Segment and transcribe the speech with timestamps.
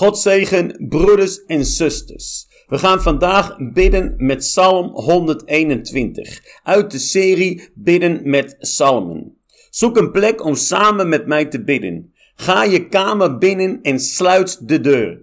[0.00, 2.46] God zegen, broeders en zusters.
[2.66, 9.36] We gaan vandaag bidden met Psalm 121 uit de serie Bidden met Psalmen.
[9.70, 12.14] Zoek een plek om samen met mij te bidden.
[12.34, 15.20] Ga je kamer binnen en sluit de deur.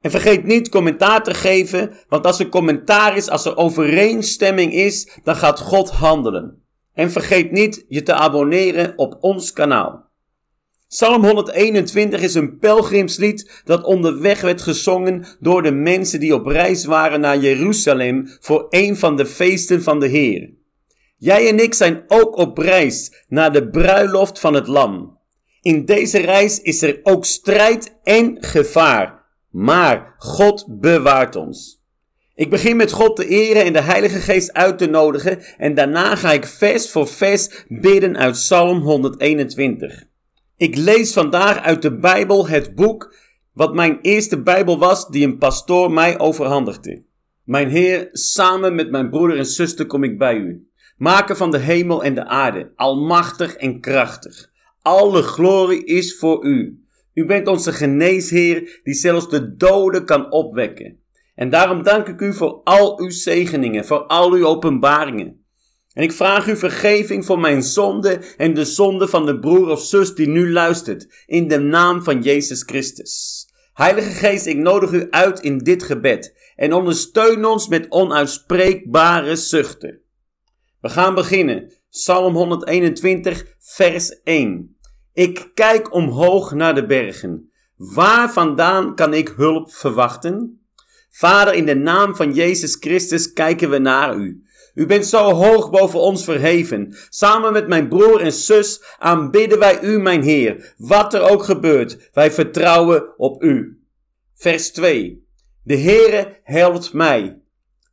[0.00, 5.18] En vergeet niet commentaar te geven, want als er commentaar is, als er overeenstemming is,
[5.22, 6.62] dan gaat God handelen.
[6.92, 10.03] En vergeet niet je te abonneren op ons kanaal.
[10.94, 16.84] Psalm 121 is een pelgrimslied dat onderweg werd gezongen door de mensen die op reis
[16.84, 20.50] waren naar Jeruzalem voor een van de feesten van de Heer.
[21.16, 25.18] Jij en ik zijn ook op reis naar de bruiloft van het Lam.
[25.60, 31.82] In deze reis is er ook strijd en gevaar, maar God bewaart ons.
[32.34, 36.16] Ik begin met God te eren en de Heilige Geest uit te nodigen en daarna
[36.16, 40.12] ga ik vers voor vers bidden uit Psalm 121.
[40.64, 43.14] Ik lees vandaag uit de Bijbel het boek
[43.52, 47.04] wat mijn eerste Bijbel was die een pastoor mij overhandigde.
[47.42, 50.68] Mijn Heer, samen met mijn broeder en zuster kom ik bij u.
[50.96, 54.50] Maker van de hemel en de aarde, almachtig en krachtig.
[54.82, 56.84] Alle glorie is voor u.
[57.14, 60.98] U bent onze geneesheer die zelfs de doden kan opwekken.
[61.34, 65.43] En daarom dank ik u voor al uw zegeningen, voor al uw openbaringen.
[65.94, 69.82] En ik vraag u vergeving voor mijn zonde en de zonde van de broer of
[69.82, 73.46] zus die nu luistert, in de naam van Jezus Christus.
[73.72, 80.00] Heilige Geest, ik nodig u uit in dit gebed en ondersteun ons met onuitspreekbare zuchten.
[80.80, 81.72] We gaan beginnen.
[81.90, 84.76] Psalm 121, vers 1.
[85.12, 87.50] Ik kijk omhoog naar de bergen.
[87.76, 90.66] Waar vandaan kan ik hulp verwachten?
[91.10, 94.43] Vader, in de naam van Jezus Christus kijken we naar u.
[94.74, 96.96] U bent zo hoog boven ons verheven.
[97.08, 100.74] Samen met mijn broer en zus aanbidden wij u, mijn Heer.
[100.76, 103.80] Wat er ook gebeurt, wij vertrouwen op u.
[104.34, 105.26] Vers 2.
[105.62, 107.38] De Heere helpt mij.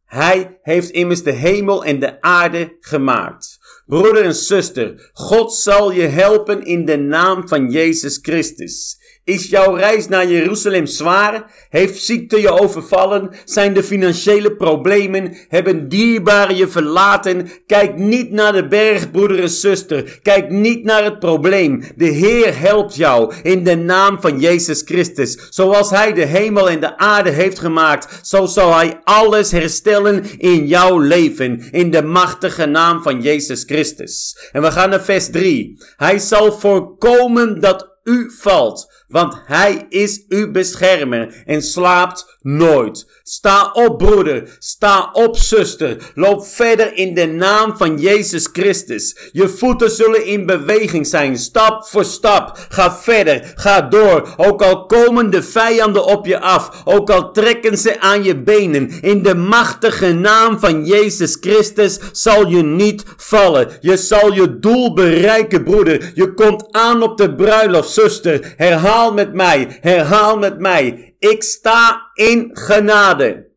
[0.06, 3.60] Hij heeft immers de hemel en de aarde gemaakt.
[3.86, 9.00] Broeder en zuster, God zal je helpen in de naam van Jezus Christus.
[9.24, 11.52] Is jouw reis naar Jeruzalem zwaar?
[11.70, 13.30] Heeft ziekte je overvallen?
[13.46, 15.38] Zijn de financiële problemen?
[15.48, 17.50] Hebben dierbaren je verlaten?
[17.66, 20.20] Kijk niet naar de berg, broeder en zuster.
[20.22, 21.84] Kijk niet naar het probleem.
[21.96, 25.38] De Heer helpt jou in de naam van Jezus Christus.
[25.50, 30.68] Zoals Hij de hemel en de aarde heeft gemaakt, zo zal Hij alles herstellen in
[30.68, 31.64] jouw leven.
[31.72, 34.38] In de machtige naam van Jezus Christus.
[34.52, 35.84] En we gaan naar vers 3.
[35.96, 43.06] Hij zal voorkomen dat u valt, want hij is uw beschermer en slaapt nooit.
[43.24, 44.56] Sta op, broeder.
[44.60, 46.12] Sta op, zuster.
[46.16, 49.30] Loop verder in de naam van Jezus Christus.
[49.32, 52.66] Je voeten zullen in beweging zijn, stap voor stap.
[52.70, 54.34] Ga verder, ga door.
[54.38, 58.92] Ook al komen de vijanden op je af, ook al trekken ze aan je benen.
[59.02, 63.68] In de machtige naam van Jezus Christus zal je niet vallen.
[63.80, 66.12] Je zal je doel bereiken, broeder.
[66.14, 68.54] Je komt aan op de bruiloft, zuster.
[68.58, 71.16] Herhaal met mij, herhaal met mij.
[71.20, 73.52] Ik sta in genade.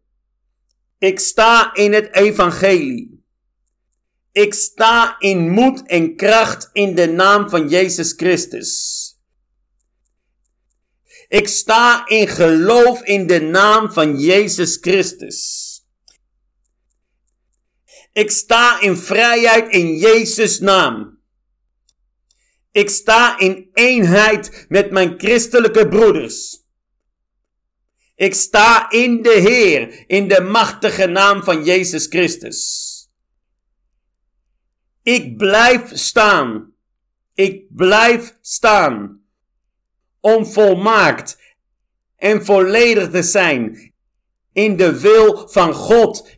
[0.99, 3.25] Ik sta in het evangelie.
[4.33, 9.03] Ik sta in moed en kracht in de naam van Jezus Christus.
[11.29, 15.73] Ik sta in geloof in de naam van Jezus Christus.
[18.13, 21.19] Ik sta in vrijheid in Jezus' naam.
[22.71, 26.64] Ik sta in eenheid met mijn christelijke broeders.
[28.17, 32.93] Ik sta in de Heer, in de machtige naam van Jezus Christus.
[35.03, 36.73] Ik blijf staan.
[37.35, 39.23] Ik blijf staan.
[40.21, 41.39] Om volmaakt
[42.17, 43.93] en volledig te zijn
[44.53, 46.31] in de wil van God,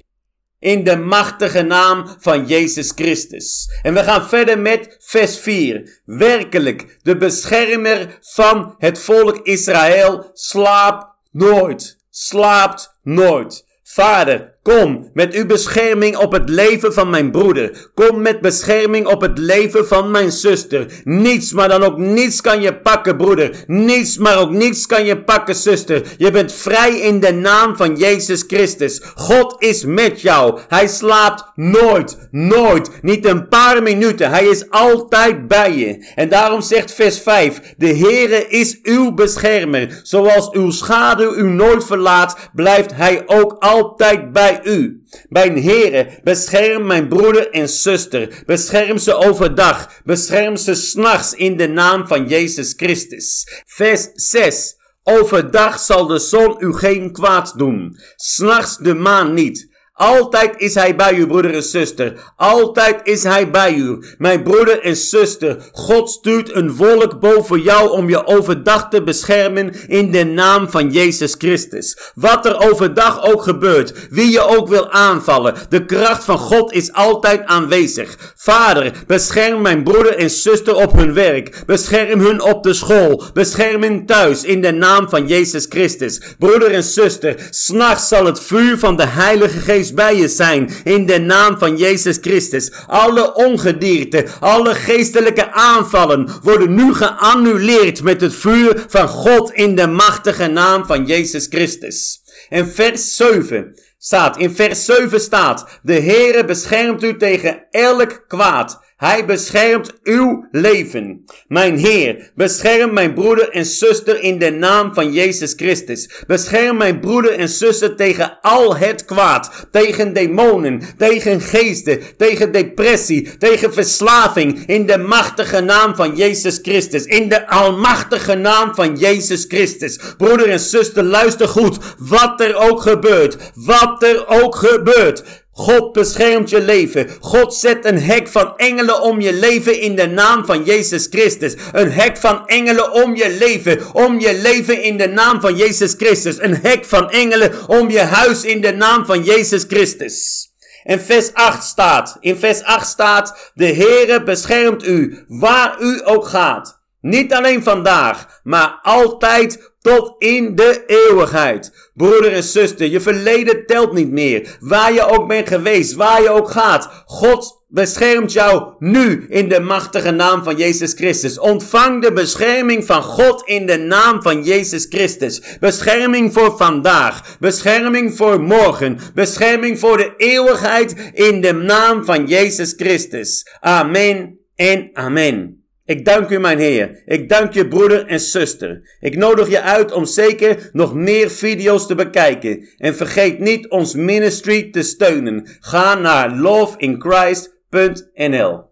[0.58, 3.68] in de machtige naam van Jezus Christus.
[3.82, 6.00] En we gaan verder met vers 4.
[6.04, 13.64] Werkelijk, de beschermer van het volk Israël slaapt nooit, slaapt nooit.
[13.82, 17.90] Vader, Kom met uw bescherming op het leven van mijn broeder.
[17.94, 20.86] Kom met bescherming op het leven van mijn zuster.
[21.04, 23.64] Niets, maar dan ook niets kan je pakken, broeder.
[23.66, 26.02] Niets, maar ook niets kan je pakken, zuster.
[26.18, 29.00] Je bent vrij in de naam van Jezus Christus.
[29.14, 30.58] God is met jou.
[30.68, 34.30] Hij slaapt nooit, nooit, niet een paar minuten.
[34.30, 36.12] Hij is altijd bij je.
[36.14, 40.00] En daarom zegt vers 5: De Heere is uw beschermer.
[40.02, 45.02] Zoals uw schaduw u nooit verlaat, blijft hij ook altijd bij u.
[45.28, 48.42] Mijn Heere, bescherm mijn broeder en zuster.
[48.46, 50.00] Bescherm ze overdag.
[50.04, 53.62] Bescherm ze s'nachts in de naam van Jezus Christus.
[53.66, 54.76] Vers 6.
[55.02, 59.75] Overdag zal de zon u geen kwaad doen, s'nachts de maan niet.
[59.96, 62.32] Altijd is hij bij u, broeder en zuster.
[62.36, 64.04] Altijd is hij bij u.
[64.18, 69.74] Mijn broeder en zuster, God stuurt een volk boven jou om je overdag te beschermen
[69.86, 71.98] in de naam van Jezus Christus.
[72.14, 76.92] Wat er overdag ook gebeurt, wie je ook wil aanvallen, de kracht van God is
[76.92, 78.34] altijd aanwezig.
[78.36, 81.62] Vader, bescherm mijn broeder en zuster op hun werk.
[81.66, 83.24] Bescherm hun op de school.
[83.32, 86.20] Bescherm hen thuis in de naam van Jezus Christus.
[86.38, 90.70] Broeder en zuster, s'nachts zal het vuur van de Heilige Geest bij je zijn.
[90.84, 92.72] In de naam van Jezus Christus.
[92.86, 99.86] Alle ongedierte, alle geestelijke aanvallen worden nu geannuleerd met het vuur van God in de
[99.86, 102.20] machtige naam van Jezus Christus.
[102.48, 108.80] En vers 7 staat, in vers 7 staat, de Heere beschermt u tegen elk kwaad.
[108.96, 111.24] Hij beschermt uw leven.
[111.48, 116.10] Mijn Heer, bescherm mijn broeder en zuster in de naam van Jezus Christus.
[116.26, 119.66] Bescherm mijn broeder en zuster tegen al het kwaad.
[119.70, 124.66] Tegen demonen, tegen geesten, tegen depressie, tegen verslaving.
[124.66, 127.04] In de machtige naam van Jezus Christus.
[127.04, 129.98] In de almachtige naam van Jezus Christus.
[130.16, 131.78] Broeder en zuster, luister goed.
[131.98, 133.36] Wat er ook gebeurt.
[133.54, 135.44] Wat er ook gebeurt.
[135.56, 137.08] God beschermt je leven.
[137.20, 141.54] God zet een hek van engelen om je leven in de naam van Jezus Christus.
[141.72, 143.80] Een hek van engelen om je leven.
[143.92, 146.40] Om je leven in de naam van Jezus Christus.
[146.40, 150.46] Een hek van engelen om je huis in de naam van Jezus Christus.
[150.84, 156.26] En vers 8 staat, in vers 8 staat, de Heere beschermt u waar u ook
[156.26, 156.75] gaat.
[157.06, 161.90] Niet alleen vandaag, maar altijd tot in de eeuwigheid.
[161.94, 164.56] Broeder en zuster, je verleden telt niet meer.
[164.60, 167.02] Waar je ook bent geweest, waar je ook gaat.
[167.04, 171.38] God beschermt jou nu in de machtige naam van Jezus Christus.
[171.38, 175.42] Ontvang de bescherming van God in de naam van Jezus Christus.
[175.60, 177.36] Bescherming voor vandaag.
[177.38, 178.98] Bescherming voor morgen.
[179.14, 183.46] Bescherming voor de eeuwigheid in de naam van Jezus Christus.
[183.60, 185.65] Amen en amen.
[185.86, 187.02] Ik dank u, mijn Heer.
[187.04, 188.96] Ik dank je, broeder en zuster.
[189.00, 192.68] Ik nodig je uit om zeker nog meer video's te bekijken.
[192.78, 195.46] En vergeet niet ons ministry te steunen.
[195.60, 198.64] Ga naar loveinchrist.nl